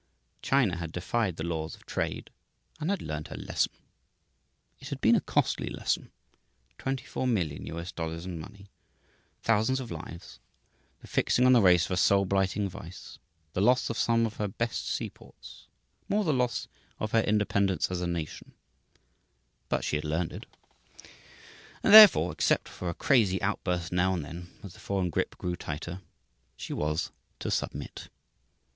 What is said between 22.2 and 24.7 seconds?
except for a crazy outburst now and then